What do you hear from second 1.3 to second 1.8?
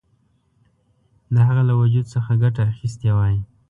د هغه له